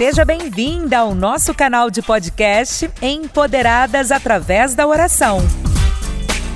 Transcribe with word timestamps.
Seja 0.00 0.24
bem-vinda 0.24 1.00
ao 1.00 1.14
nosso 1.14 1.52
canal 1.52 1.90
de 1.90 2.00
podcast 2.00 2.90
Empoderadas 3.02 4.10
através 4.10 4.74
da 4.74 4.86
oração. 4.86 5.40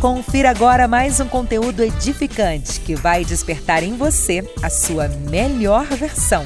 Confira 0.00 0.50
agora 0.50 0.88
mais 0.88 1.20
um 1.20 1.28
conteúdo 1.28 1.82
edificante 1.82 2.80
que 2.80 2.94
vai 2.94 3.22
despertar 3.24 3.82
em 3.82 3.96
você 3.96 4.40
a 4.62 4.70
sua 4.70 5.08
melhor 5.08 5.84
versão. 5.84 6.42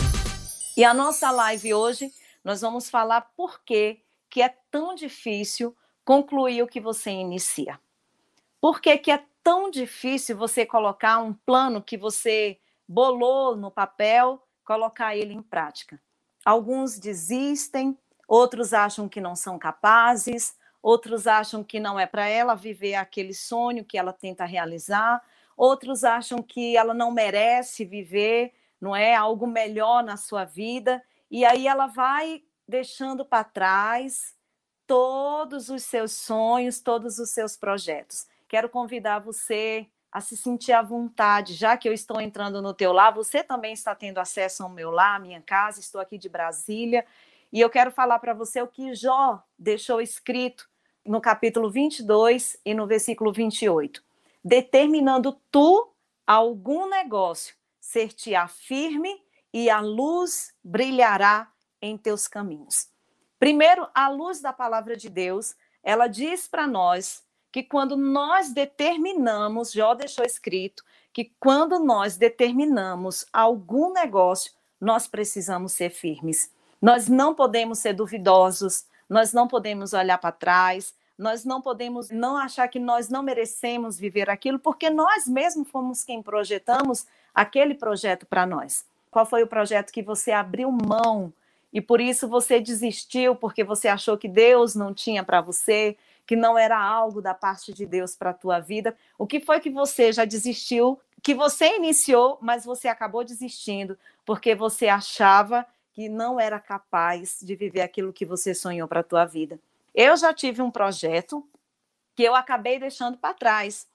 E 0.76 0.82
a 0.82 0.92
nossa 0.92 1.30
live 1.30 1.72
hoje, 1.72 2.10
nós 2.42 2.62
vamos 2.62 2.90
falar 2.90 3.20
por 3.36 3.62
que, 3.62 4.00
que 4.28 4.42
é 4.42 4.52
tão 4.70 4.94
difícil 4.94 5.74
concluir 6.04 6.62
o 6.62 6.66
que 6.66 6.80
você 6.80 7.10
inicia. 7.10 7.78
Por 8.60 8.80
que, 8.80 8.98
que 8.98 9.12
é 9.12 9.22
tão 9.42 9.70
difícil 9.70 10.36
você 10.36 10.66
colocar 10.66 11.18
um 11.18 11.32
plano 11.32 11.80
que 11.80 11.96
você 11.96 12.58
bolou 12.88 13.54
no 13.54 13.70
papel 13.70 14.42
colocar 14.64 15.16
ele 15.16 15.32
em 15.32 15.42
prática. 15.42 16.00
Alguns 16.44 16.98
desistem, 16.98 17.96
outros 18.26 18.72
acham 18.72 19.08
que 19.08 19.20
não 19.20 19.36
são 19.36 19.58
capazes, 19.58 20.56
outros 20.82 21.26
acham 21.26 21.62
que 21.62 21.80
não 21.80 21.98
é 21.98 22.06
para 22.06 22.26
ela 22.26 22.54
viver 22.54 22.94
aquele 22.94 23.32
sonho 23.32 23.84
que 23.84 23.96
ela 23.96 24.12
tenta 24.12 24.44
realizar, 24.44 25.22
outros 25.56 26.04
acham 26.04 26.42
que 26.42 26.76
ela 26.76 26.92
não 26.92 27.10
merece 27.10 27.84
viver, 27.84 28.52
não 28.80 28.94
é 28.94 29.14
algo 29.14 29.46
melhor 29.46 30.02
na 30.02 30.16
sua 30.16 30.44
vida, 30.44 31.02
e 31.30 31.44
aí 31.44 31.66
ela 31.66 31.86
vai 31.86 32.42
deixando 32.68 33.24
para 33.24 33.44
trás 33.44 34.34
todos 34.86 35.68
os 35.68 35.82
seus 35.84 36.12
sonhos, 36.12 36.80
todos 36.80 37.18
os 37.18 37.30
seus 37.30 37.56
projetos. 37.56 38.26
Quero 38.48 38.68
convidar 38.68 39.20
você 39.20 39.86
a 40.14 40.20
se 40.20 40.36
sentir 40.36 40.70
à 40.70 40.80
vontade, 40.80 41.54
já 41.54 41.76
que 41.76 41.88
eu 41.88 41.92
estou 41.92 42.20
entrando 42.20 42.62
no 42.62 42.72
teu 42.72 42.92
lar, 42.92 43.12
você 43.12 43.42
também 43.42 43.72
está 43.72 43.96
tendo 43.96 44.18
acesso 44.18 44.62
ao 44.62 44.68
meu 44.68 44.92
lar, 44.92 45.16
à 45.16 45.18
minha 45.18 45.42
casa, 45.42 45.80
estou 45.80 46.00
aqui 46.00 46.16
de 46.16 46.28
Brasília, 46.28 47.04
e 47.52 47.60
eu 47.60 47.68
quero 47.68 47.90
falar 47.90 48.20
para 48.20 48.32
você 48.32 48.62
o 48.62 48.68
que 48.68 48.94
Jó 48.94 49.42
deixou 49.58 50.00
escrito 50.00 50.70
no 51.04 51.20
capítulo 51.20 51.68
22 51.68 52.56
e 52.64 52.72
no 52.74 52.86
versículo 52.86 53.32
28. 53.32 54.00
Determinando 54.44 55.32
tu 55.50 55.92
algum 56.24 56.88
negócio, 56.88 57.56
ser-te-á 57.80 58.46
firme 58.46 59.20
e 59.52 59.68
a 59.68 59.80
luz 59.80 60.54
brilhará 60.62 61.50
em 61.82 61.98
teus 61.98 62.28
caminhos. 62.28 62.88
Primeiro, 63.36 63.88
a 63.92 64.08
luz 64.08 64.40
da 64.40 64.52
palavra 64.52 64.96
de 64.96 65.10
Deus, 65.10 65.56
ela 65.82 66.06
diz 66.06 66.46
para 66.46 66.68
nós 66.68 67.23
que 67.54 67.62
quando 67.62 67.96
nós 67.96 68.52
determinamos, 68.52 69.70
Jó 69.70 69.94
deixou 69.94 70.24
escrito, 70.24 70.82
que 71.12 71.32
quando 71.38 71.78
nós 71.78 72.16
determinamos 72.16 73.24
algum 73.32 73.92
negócio, 73.92 74.50
nós 74.80 75.06
precisamos 75.06 75.70
ser 75.70 75.90
firmes. 75.90 76.50
Nós 76.82 77.06
não 77.06 77.32
podemos 77.32 77.78
ser 77.78 77.92
duvidosos, 77.92 78.86
nós 79.08 79.32
não 79.32 79.46
podemos 79.46 79.92
olhar 79.92 80.18
para 80.18 80.32
trás, 80.32 80.92
nós 81.16 81.44
não 81.44 81.62
podemos 81.62 82.10
não 82.10 82.36
achar 82.36 82.66
que 82.66 82.80
nós 82.80 83.08
não 83.08 83.22
merecemos 83.22 84.00
viver 84.00 84.28
aquilo, 84.28 84.58
porque 84.58 84.90
nós 84.90 85.28
mesmos 85.28 85.68
fomos 85.68 86.02
quem 86.02 86.20
projetamos 86.20 87.06
aquele 87.32 87.76
projeto 87.76 88.26
para 88.26 88.44
nós. 88.44 88.84
Qual 89.12 89.24
foi 89.24 89.44
o 89.44 89.48
projeto 89.48 89.92
que 89.92 90.02
você 90.02 90.32
abriu 90.32 90.72
mão 90.72 91.32
e 91.72 91.80
por 91.80 92.00
isso 92.00 92.26
você 92.26 92.58
desistiu, 92.58 93.36
porque 93.36 93.62
você 93.62 93.86
achou 93.86 94.18
que 94.18 94.26
Deus 94.26 94.74
não 94.74 94.92
tinha 94.92 95.22
para 95.22 95.40
você, 95.40 95.96
que 96.26 96.36
não 96.36 96.56
era 96.56 96.78
algo 96.78 97.20
da 97.20 97.34
parte 97.34 97.72
de 97.72 97.84
Deus 97.84 98.16
para 98.16 98.30
a 98.30 98.34
tua 98.34 98.60
vida. 98.60 98.96
O 99.18 99.26
que 99.26 99.40
foi 99.40 99.60
que 99.60 99.70
você 99.70 100.12
já 100.12 100.24
desistiu, 100.24 101.00
que 101.22 101.34
você 101.34 101.76
iniciou, 101.76 102.38
mas 102.40 102.64
você 102.64 102.88
acabou 102.88 103.24
desistindo 103.24 103.98
porque 104.24 104.54
você 104.54 104.88
achava 104.88 105.66
que 105.92 106.08
não 106.08 106.40
era 106.40 106.58
capaz 106.58 107.38
de 107.40 107.54
viver 107.54 107.82
aquilo 107.82 108.12
que 108.12 108.24
você 108.24 108.54
sonhou 108.54 108.88
para 108.88 109.00
a 109.00 109.04
tua 109.04 109.24
vida. 109.24 109.60
Eu 109.94 110.16
já 110.16 110.34
tive 110.34 110.60
um 110.60 110.70
projeto 110.70 111.46
que 112.16 112.22
eu 112.22 112.34
acabei 112.34 112.78
deixando 112.78 113.16
para 113.16 113.34
trás. 113.34 113.86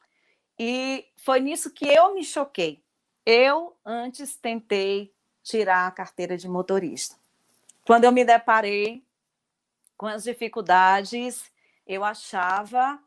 E 0.58 1.06
foi 1.18 1.40
nisso 1.40 1.72
que 1.72 1.86
eu 1.86 2.14
me 2.14 2.24
choquei. 2.24 2.82
Eu 3.26 3.76
antes 3.86 4.36
tentei 4.36 5.12
tirar 5.44 5.88
a 5.88 5.92
carteira 5.92 6.38
de 6.38 6.48
motorista. 6.48 7.16
Quando 7.86 8.04
eu 8.04 8.12
me 8.12 8.24
deparei 8.24 9.04
com 9.98 10.06
as 10.06 10.24
dificuldades 10.24 11.52
eu 11.90 12.04
achava 12.04 13.00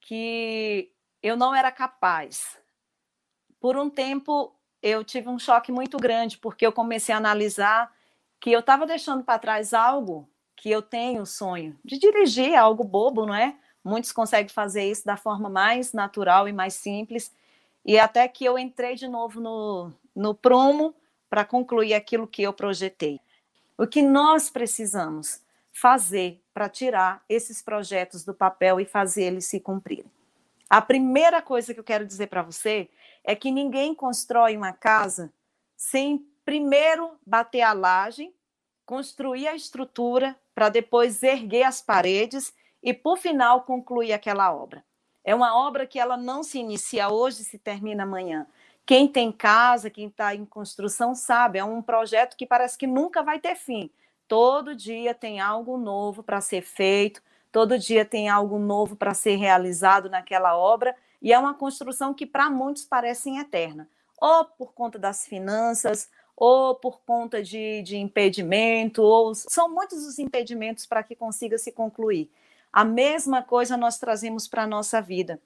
que 0.00 0.92
eu 1.20 1.36
não 1.36 1.52
era 1.52 1.72
capaz. 1.72 2.56
Por 3.58 3.76
um 3.76 3.90
tempo, 3.90 4.54
eu 4.80 5.02
tive 5.02 5.28
um 5.28 5.40
choque 5.40 5.72
muito 5.72 5.96
grande, 5.96 6.38
porque 6.38 6.64
eu 6.64 6.72
comecei 6.72 7.12
a 7.12 7.18
analisar 7.18 7.92
que 8.40 8.52
eu 8.52 8.60
estava 8.60 8.86
deixando 8.86 9.24
para 9.24 9.40
trás 9.40 9.74
algo 9.74 10.30
que 10.54 10.70
eu 10.70 10.80
tenho 10.80 11.26
sonho 11.26 11.76
de 11.84 11.98
dirigir, 11.98 12.54
algo 12.54 12.84
bobo, 12.84 13.26
não 13.26 13.34
é? 13.34 13.56
Muitos 13.82 14.12
conseguem 14.12 14.48
fazer 14.48 14.88
isso 14.88 15.04
da 15.04 15.16
forma 15.16 15.50
mais 15.50 15.92
natural 15.92 16.48
e 16.48 16.52
mais 16.52 16.74
simples. 16.74 17.34
E 17.84 17.98
até 17.98 18.28
que 18.28 18.44
eu 18.44 18.56
entrei 18.56 18.94
de 18.94 19.08
novo 19.08 19.40
no, 19.40 19.92
no 20.14 20.32
prumo 20.32 20.94
para 21.28 21.44
concluir 21.44 21.94
aquilo 21.94 22.26
que 22.26 22.42
eu 22.42 22.52
projetei. 22.52 23.20
O 23.76 23.84
que 23.84 24.00
nós 24.00 24.48
precisamos 24.48 25.42
fazer 25.72 26.40
para 26.58 26.68
tirar 26.68 27.22
esses 27.28 27.62
projetos 27.62 28.24
do 28.24 28.34
papel 28.34 28.80
e 28.80 28.84
fazer 28.84 29.22
eles 29.22 29.44
se 29.44 29.60
cumprirem. 29.60 30.10
A 30.68 30.82
primeira 30.82 31.40
coisa 31.40 31.72
que 31.72 31.78
eu 31.78 31.84
quero 31.84 32.04
dizer 32.04 32.26
para 32.26 32.42
você 32.42 32.88
é 33.22 33.36
que 33.36 33.52
ninguém 33.52 33.94
constrói 33.94 34.56
uma 34.56 34.72
casa 34.72 35.32
sem 35.76 36.26
primeiro 36.44 37.12
bater 37.24 37.60
a 37.60 37.72
laje, 37.72 38.34
construir 38.84 39.46
a 39.46 39.54
estrutura, 39.54 40.34
para 40.52 40.68
depois 40.68 41.22
erguer 41.22 41.62
as 41.62 41.80
paredes 41.80 42.52
e, 42.82 42.92
por 42.92 43.18
final, 43.18 43.62
concluir 43.62 44.12
aquela 44.12 44.52
obra. 44.52 44.84
É 45.22 45.36
uma 45.36 45.56
obra 45.56 45.86
que 45.86 46.00
ela 46.00 46.16
não 46.16 46.42
se 46.42 46.58
inicia 46.58 47.08
hoje 47.08 47.44
se 47.44 47.56
termina 47.56 48.02
amanhã. 48.02 48.48
Quem 48.84 49.06
tem 49.06 49.30
casa, 49.30 49.90
quem 49.90 50.08
está 50.08 50.34
em 50.34 50.44
construção, 50.44 51.14
sabe, 51.14 51.60
é 51.60 51.64
um 51.64 51.80
projeto 51.80 52.36
que 52.36 52.44
parece 52.44 52.76
que 52.76 52.86
nunca 52.88 53.22
vai 53.22 53.38
ter 53.38 53.54
fim. 53.54 53.88
Todo 54.28 54.74
dia 54.74 55.14
tem 55.14 55.40
algo 55.40 55.78
novo 55.78 56.22
para 56.22 56.40
ser 56.42 56.60
feito, 56.60 57.22
todo 57.50 57.78
dia 57.78 58.04
tem 58.04 58.28
algo 58.28 58.58
novo 58.58 58.94
para 58.94 59.14
ser 59.14 59.36
realizado 59.36 60.10
naquela 60.10 60.54
obra, 60.54 60.94
e 61.20 61.32
é 61.32 61.38
uma 61.38 61.54
construção 61.54 62.12
que 62.12 62.26
para 62.26 62.50
muitos 62.50 62.84
parece 62.84 63.34
eterna, 63.36 63.88
ou 64.20 64.44
por 64.44 64.74
conta 64.74 64.98
das 64.98 65.26
finanças, 65.26 66.10
ou 66.36 66.74
por 66.74 67.00
conta 67.00 67.42
de, 67.42 67.82
de 67.82 67.96
impedimento, 67.96 69.02
ou 69.02 69.34
são 69.34 69.68
muitos 69.68 70.06
os 70.06 70.18
impedimentos 70.18 70.84
para 70.86 71.02
que 71.02 71.16
consiga 71.16 71.56
se 71.56 71.72
concluir. 71.72 72.30
A 72.70 72.84
mesma 72.84 73.42
coisa 73.42 73.76
nós 73.76 73.98
trazemos 73.98 74.46
para 74.46 74.64
a 74.64 74.66
nossa 74.66 75.00
vida. 75.00 75.40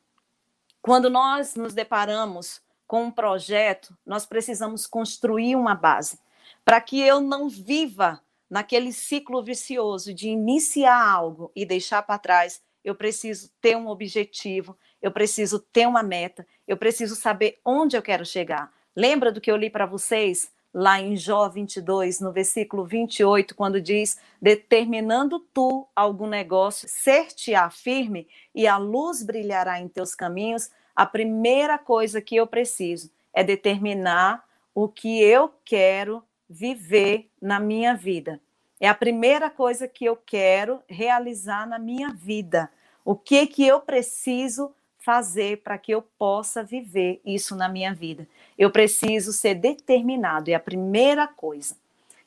Quando 0.82 1.08
nós 1.08 1.54
nos 1.54 1.72
deparamos 1.72 2.60
com 2.86 3.04
um 3.04 3.10
projeto, 3.10 3.96
nós 4.04 4.26
precisamos 4.26 4.86
construir 4.86 5.54
uma 5.54 5.74
base 5.74 6.18
para 6.64 6.80
que 6.80 7.00
eu 7.00 7.20
não 7.20 7.48
viva 7.48 8.20
naquele 8.52 8.92
ciclo 8.92 9.42
vicioso 9.42 10.12
de 10.12 10.28
iniciar 10.28 11.02
algo 11.02 11.50
e 11.56 11.64
deixar 11.64 12.02
para 12.02 12.18
trás, 12.18 12.60
eu 12.84 12.94
preciso 12.94 13.50
ter 13.62 13.74
um 13.78 13.88
objetivo, 13.88 14.76
eu 15.00 15.10
preciso 15.10 15.58
ter 15.58 15.88
uma 15.88 16.02
meta, 16.02 16.46
eu 16.68 16.76
preciso 16.76 17.16
saber 17.16 17.58
onde 17.64 17.96
eu 17.96 18.02
quero 18.02 18.26
chegar. 18.26 18.70
Lembra 18.94 19.32
do 19.32 19.40
que 19.40 19.50
eu 19.50 19.56
li 19.56 19.70
para 19.70 19.86
vocês 19.86 20.52
lá 20.70 21.00
em 21.00 21.16
Jó 21.16 21.48
22, 21.48 22.20
no 22.20 22.30
versículo 22.30 22.84
28, 22.84 23.54
quando 23.54 23.80
diz: 23.80 24.18
Determinando 24.38 25.40
tu 25.40 25.88
algum 25.96 26.26
negócio, 26.26 26.86
ser-te-á 26.86 27.70
firme 27.70 28.28
e 28.54 28.66
a 28.66 28.76
luz 28.76 29.22
brilhará 29.22 29.80
em 29.80 29.88
teus 29.88 30.14
caminhos. 30.14 30.70
A 30.94 31.06
primeira 31.06 31.78
coisa 31.78 32.20
que 32.20 32.36
eu 32.36 32.46
preciso 32.46 33.10
é 33.32 33.42
determinar 33.42 34.44
o 34.74 34.90
que 34.90 35.22
eu 35.22 35.50
quero 35.64 36.22
viver 36.52 37.30
na 37.40 37.58
minha 37.58 37.94
vida. 37.94 38.38
É 38.78 38.88
a 38.88 38.94
primeira 38.94 39.48
coisa 39.48 39.88
que 39.88 40.04
eu 40.04 40.14
quero 40.14 40.82
realizar 40.86 41.66
na 41.66 41.78
minha 41.78 42.12
vida. 42.12 42.70
O 43.04 43.16
que 43.16 43.46
que 43.46 43.66
eu 43.66 43.80
preciso 43.80 44.74
fazer 44.98 45.62
para 45.62 45.78
que 45.78 45.92
eu 45.92 46.02
possa 46.02 46.62
viver 46.62 47.20
isso 47.24 47.56
na 47.56 47.68
minha 47.68 47.94
vida? 47.94 48.28
Eu 48.58 48.70
preciso 48.70 49.32
ser 49.32 49.54
determinado, 49.54 50.50
é 50.50 50.54
a 50.54 50.60
primeira 50.60 51.26
coisa. 51.26 51.74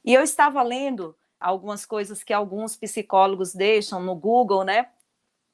E 0.03 0.13
eu 0.13 0.23
estava 0.23 0.61
lendo 0.63 1.15
algumas 1.39 1.85
coisas 1.85 2.23
que 2.23 2.33
alguns 2.33 2.75
psicólogos 2.75 3.53
deixam 3.53 4.01
no 4.01 4.15
Google, 4.15 4.63
né? 4.63 4.87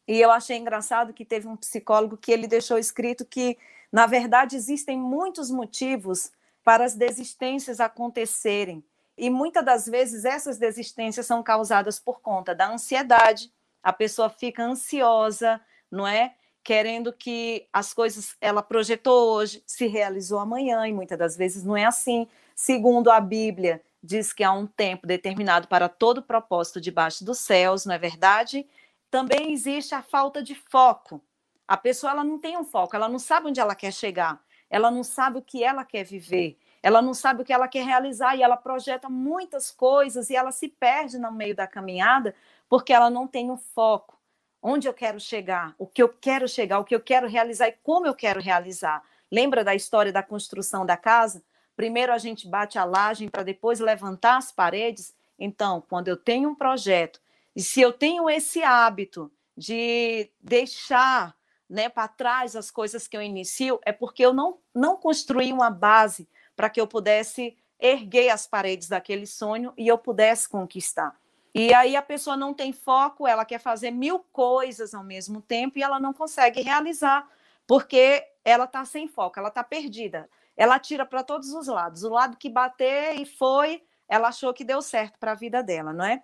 E 0.08 0.20
eu 0.20 0.32
achei 0.32 0.58
engraçado 0.58 1.14
que 1.14 1.26
teve 1.26 1.48
um 1.48 1.58
psicólogo 1.58 2.18
que 2.18 2.32
ele 2.32 2.48
deixou 2.48 2.78
escrito 2.78 3.26
que, 3.26 3.58
na 3.92 4.06
verdade, 4.06 4.56
existem 4.56 4.98
muitos 4.98 5.52
motivos 5.52 6.32
para 6.64 6.86
as 6.86 6.94
desistências 6.94 7.80
acontecerem. 7.80 8.84
E 9.18 9.30
muitas 9.30 9.64
das 9.64 9.86
vezes 9.86 10.26
essas 10.26 10.58
desistências 10.58 11.26
são 11.26 11.44
causadas 11.44 12.00
por 12.00 12.22
conta 12.22 12.56
da 12.56 12.72
ansiedade. 12.72 13.52
A 13.84 13.92
pessoa 13.92 14.30
fica 14.30 14.64
ansiosa, 14.64 15.60
não 15.90 16.08
é? 16.08 16.36
Querendo 16.64 17.12
que 17.12 17.68
as 17.74 17.94
coisas 17.94 18.36
ela 18.40 18.62
projetou 18.62 19.34
hoje 19.34 19.64
se 19.66 19.88
realizou 19.88 20.40
amanhã 20.40 20.88
e 20.88 20.94
muitas 20.94 21.18
das 21.18 21.36
vezes 21.36 21.64
não 21.64 21.76
é 21.76 21.86
assim. 21.86 22.28
Segundo 22.56 23.10
a 23.10 23.20
Bíblia, 23.20 23.82
diz 24.04 24.32
que 24.32 24.44
há 24.44 24.52
um 24.52 24.68
tempo 24.68 25.08
determinado 25.08 25.68
para 25.68 25.90
todo 25.90 26.22
propósito 26.22 26.80
debaixo 26.80 27.26
dos 27.26 27.40
céus, 27.40 27.86
não 27.86 27.96
é 27.96 27.98
verdade? 27.98 28.68
Também 29.10 29.52
existe 29.52 29.94
a 29.94 30.02
falta 30.02 30.42
de 30.42 30.56
foco. 30.56 31.22
A 31.68 31.76
pessoa 31.76 32.12
ela 32.12 32.24
não 32.24 32.38
tem 32.40 32.58
um 32.58 32.64
foco, 32.64 32.96
ela 32.96 33.10
não 33.10 33.20
sabe 33.20 33.48
onde 33.48 33.60
ela 33.60 33.76
quer 33.76 33.92
chegar 33.92 34.42
ela 34.72 34.90
não 34.90 35.04
sabe 35.04 35.38
o 35.38 35.42
que 35.42 35.64
ela 35.64 35.84
quer 35.84 36.06
viver, 36.06 36.58
ela 36.82 37.02
não 37.02 37.14
sabe 37.14 37.42
o 37.42 37.46
que 37.46 37.54
ela 37.54 37.68
quer 37.68 37.86
realizar 37.86 38.36
e 38.36 38.42
ela 38.42 38.56
projeta 38.56 39.10
muitas 39.10 39.70
coisas 39.70 40.30
e 40.30 40.36
ela 40.36 40.52
se 40.52 40.70
perde 40.70 41.20
no 41.20 41.32
meio 41.32 41.54
da 41.54 41.68
caminhada 41.68 42.34
porque 42.70 42.94
ela 42.94 43.10
não 43.10 43.28
tem 43.28 43.52
um 43.52 43.58
foco. 43.58 44.18
Onde 44.64 44.88
eu 44.88 44.94
quero 44.94 45.20
chegar, 45.20 45.76
o 45.78 45.86
que 45.86 46.02
eu 46.02 46.08
quero 46.08 46.48
chegar, 46.48 46.80
o 46.80 46.86
que 46.86 46.96
eu 46.96 47.02
quero 47.02 47.28
realizar 47.28 47.68
e 47.68 47.74
como 47.84 48.08
eu 48.08 48.14
quero 48.14 48.40
realizar. 48.40 49.04
Lembra 49.30 49.64
da 49.64 49.76
história 49.76 50.12
da 50.12 50.24
construção 50.24 50.86
da 50.86 50.96
casa? 50.96 51.44
Primeiro 51.76 52.14
a 52.14 52.18
gente 52.18 52.48
bate 52.48 52.78
a 52.80 52.86
laje 52.86 53.30
para 53.30 53.44
depois 53.44 53.80
levantar 53.80 54.38
as 54.38 54.52
paredes. 54.52 55.14
Então, 55.38 55.84
quando 55.90 56.08
eu 56.08 56.16
tenho 56.16 56.50
um 56.50 56.56
projeto 56.56 57.20
e 57.56 57.62
se 57.62 57.82
eu 57.82 57.92
tenho 57.92 58.30
esse 58.30 58.64
hábito 58.64 59.32
de 59.58 60.30
deixar 60.40 61.36
né, 61.72 61.88
para 61.88 62.06
trás 62.10 62.54
as 62.54 62.70
coisas 62.70 63.08
que 63.08 63.16
eu 63.16 63.22
inicio, 63.22 63.80
é 63.86 63.94
porque 63.94 64.26
eu 64.26 64.34
não, 64.34 64.60
não 64.76 64.98
construí 64.98 65.54
uma 65.54 65.70
base 65.70 66.28
para 66.54 66.70
que 66.70 66.82
eu 66.82 66.86
pudesse 66.86 67.58
erguer 67.80 68.30
as 68.30 68.46
paredes 68.46 68.90
daquele 68.90 69.26
sonho 69.26 69.74
e 69.78 69.88
eu 69.88 69.98
pudesse 69.98 70.50
conquistar. 70.50 71.16
E 71.56 71.74
aí 71.74 71.96
a 71.96 72.02
pessoa 72.02 72.36
não 72.36 72.54
tem 72.54 72.74
foco, 72.74 73.26
ela 73.26 73.46
quer 73.46 73.60
fazer 73.60 73.90
mil 73.90 74.20
coisas 74.20 74.94
ao 74.94 75.04
mesmo 75.04 75.42
tempo 75.42 75.80
e 75.80 75.84
ela 75.84 75.98
não 75.98 76.14
consegue 76.14 76.62
realizar, 76.62 77.26
porque 77.66 78.22
ela 78.44 78.66
está 78.66 78.84
sem 78.84 79.08
foco, 79.08 79.40
ela 79.40 79.48
está 79.48 79.64
perdida. 79.64 80.30
Ela 80.58 80.78
tira 80.78 81.06
para 81.06 81.24
todos 81.24 81.54
os 81.54 81.68
lados. 81.68 82.04
O 82.04 82.10
lado 82.10 82.36
que 82.36 82.50
bater 82.50 83.18
e 83.18 83.26
foi, 83.26 83.82
ela 84.10 84.28
achou 84.28 84.54
que 84.54 84.66
deu 84.66 84.82
certo 84.82 85.18
para 85.18 85.32
a 85.32 85.36
vida 85.36 85.64
dela, 85.64 85.94
não 85.94 86.04
é? 86.04 86.22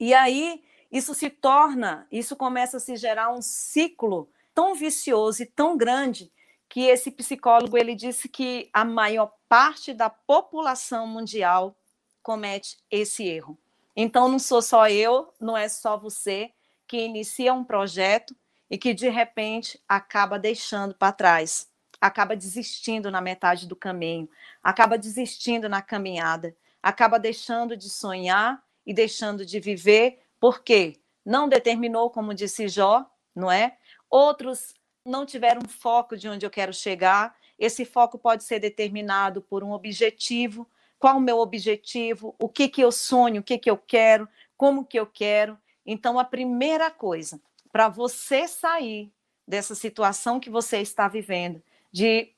E 0.00 0.14
aí 0.14 0.62
isso 0.90 1.12
se 1.12 1.28
torna, 1.28 2.06
isso 2.10 2.34
começa 2.34 2.78
a 2.78 2.80
se 2.80 2.96
gerar 2.96 3.30
um 3.30 3.42
ciclo 3.42 4.30
tão 4.58 4.74
vicioso 4.74 5.44
e 5.44 5.46
tão 5.46 5.76
grande 5.76 6.32
que 6.68 6.80
esse 6.80 7.12
psicólogo 7.12 7.78
ele 7.78 7.94
disse 7.94 8.28
que 8.28 8.68
a 8.72 8.84
maior 8.84 9.32
parte 9.48 9.94
da 9.94 10.10
população 10.10 11.06
mundial 11.06 11.76
comete 12.20 12.76
esse 12.90 13.22
erro. 13.24 13.56
Então 13.94 14.26
não 14.26 14.40
sou 14.40 14.60
só 14.60 14.88
eu, 14.88 15.32
não 15.40 15.56
é 15.56 15.68
só 15.68 15.96
você 15.96 16.50
que 16.88 16.96
inicia 16.96 17.54
um 17.54 17.62
projeto 17.62 18.34
e 18.68 18.76
que 18.76 18.92
de 18.92 19.08
repente 19.08 19.80
acaba 19.88 20.40
deixando 20.40 20.92
para 20.92 21.12
trás, 21.12 21.70
acaba 22.00 22.34
desistindo 22.34 23.12
na 23.12 23.20
metade 23.20 23.64
do 23.64 23.76
caminho, 23.76 24.28
acaba 24.60 24.98
desistindo 24.98 25.68
na 25.68 25.80
caminhada, 25.80 26.52
acaba 26.82 27.16
deixando 27.16 27.76
de 27.76 27.88
sonhar 27.88 28.60
e 28.84 28.92
deixando 28.92 29.46
de 29.46 29.60
viver, 29.60 30.18
porque 30.40 30.98
não 31.24 31.48
determinou, 31.48 32.10
como 32.10 32.34
disse 32.34 32.66
Jó, 32.66 33.08
não 33.36 33.52
é? 33.52 33.78
Outros 34.10 34.74
não 35.04 35.24
tiveram 35.24 35.62
foco 35.62 36.16
de 36.16 36.28
onde 36.28 36.44
eu 36.44 36.50
quero 36.50 36.72
chegar. 36.72 37.34
Esse 37.58 37.84
foco 37.84 38.18
pode 38.18 38.44
ser 38.44 38.58
determinado 38.58 39.42
por 39.42 39.64
um 39.64 39.72
objetivo. 39.72 40.68
Qual 40.98 41.16
o 41.16 41.20
meu 41.20 41.38
objetivo? 41.38 42.34
O 42.38 42.48
que, 42.48 42.68
que 42.68 42.80
eu 42.80 42.92
sonho? 42.92 43.40
O 43.40 43.44
que, 43.44 43.58
que 43.58 43.70
eu 43.70 43.76
quero? 43.76 44.28
Como 44.56 44.84
que 44.84 44.98
eu 44.98 45.06
quero? 45.06 45.58
Então, 45.86 46.18
a 46.18 46.24
primeira 46.24 46.90
coisa 46.90 47.40
para 47.72 47.88
você 47.88 48.46
sair 48.46 49.12
dessa 49.46 49.74
situação 49.74 50.38
que 50.38 50.50
você 50.50 50.78
está 50.78 51.08
vivendo, 51.08 51.62
de 51.90 52.30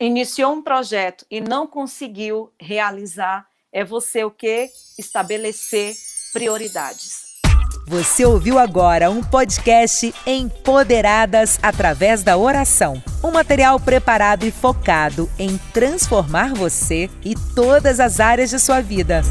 iniciou 0.00 0.52
um 0.52 0.62
projeto 0.62 1.24
e 1.30 1.40
não 1.40 1.66
conseguiu 1.66 2.52
realizar, 2.58 3.48
é 3.70 3.84
você 3.84 4.24
o 4.24 4.30
que? 4.30 4.68
Estabelecer 4.98 5.94
prioridades. 6.32 7.29
Você 7.90 8.24
ouviu 8.24 8.56
agora 8.56 9.10
um 9.10 9.20
podcast 9.20 10.14
Empoderadas 10.24 11.58
através 11.60 12.22
da 12.22 12.36
oração. 12.36 13.02
Um 13.20 13.32
material 13.32 13.80
preparado 13.80 14.46
e 14.46 14.52
focado 14.52 15.28
em 15.36 15.58
transformar 15.72 16.54
você 16.54 17.10
e 17.24 17.34
todas 17.34 17.98
as 17.98 18.20
áreas 18.20 18.50
de 18.50 18.60
sua 18.60 18.80
vida. 18.80 19.22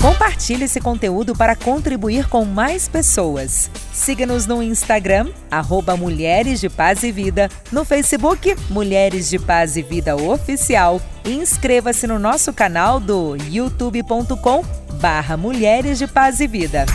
Compartilhe 0.00 0.64
esse 0.64 0.80
conteúdo 0.80 1.36
para 1.36 1.54
contribuir 1.54 2.30
com 2.30 2.46
mais 2.46 2.88
pessoas. 2.88 3.70
Siga-nos 3.92 4.46
no 4.46 4.62
Instagram, 4.62 5.30
arroba 5.50 5.98
Mulheres 5.98 6.60
de 6.60 6.70
Paz 6.70 7.02
e 7.02 7.12
Vida, 7.12 7.50
no 7.70 7.84
Facebook, 7.84 8.56
Mulheres 8.70 9.28
de 9.28 9.38
Paz 9.38 9.76
e 9.76 9.82
Vida 9.82 10.16
Oficial. 10.16 10.98
E 11.26 11.34
inscreva-se 11.34 12.06
no 12.06 12.18
nosso 12.18 12.54
canal 12.54 12.98
do 12.98 13.36
youtube.com 13.50 14.64
barra 14.94 15.36
Mulheres 15.36 15.98
de 15.98 16.06
Paz 16.06 16.40
e 16.40 16.46
Vida. 16.46 16.86